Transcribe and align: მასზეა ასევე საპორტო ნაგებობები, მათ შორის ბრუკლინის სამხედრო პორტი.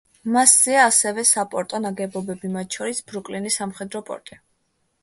მასზეა 0.35 0.79
ასევე 0.91 1.25
საპორტო 1.31 1.81
ნაგებობები, 1.83 2.53
მათ 2.57 2.79
შორის 2.81 3.07
ბრუკლინის 3.13 3.61
სამხედრო 3.63 4.05
პორტი. 4.11 4.43